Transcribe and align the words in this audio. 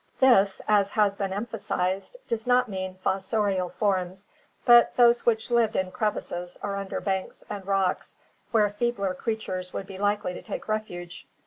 This, 0.19 0.63
as 0.67 0.89
has 0.89 1.15
been 1.15 1.29
empha 1.29 1.59
sized, 1.59 2.17
does 2.27 2.47
not 2.47 2.67
mean 2.67 2.97
fossorial 3.05 3.71
forms 3.71 4.25
but 4.65 4.95
those 4.95 5.27
which 5.27 5.51
lived 5.51 5.75
in 5.75 5.91
crevices 5.91 6.57
or 6.63 6.75
under 6.75 6.99
banks 6.99 7.43
and 7.51 7.67
rocks 7.67 8.15
where 8.49 8.71
feebler 8.71 9.13
creatures 9.13 9.73
would 9.73 9.85
♦ 9.85 9.87
be 9.87 9.99
likely 9.99 10.33
to 10.33 10.41
take 10.41 10.67
refuge. 10.67 11.27